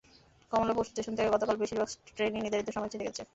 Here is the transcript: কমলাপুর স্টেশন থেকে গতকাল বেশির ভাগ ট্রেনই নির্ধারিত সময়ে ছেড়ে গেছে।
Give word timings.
কমলাপুর 0.51 0.85
স্টেশন 0.85 1.13
থেকে 1.17 1.33
গতকাল 1.35 1.55
বেশির 1.57 1.79
ভাগ 1.81 1.89
ট্রেনই 2.07 2.41
নির্ধারিত 2.43 2.69
সময়ে 2.71 2.91
ছেড়ে 2.93 3.07
গেছে। 3.07 3.21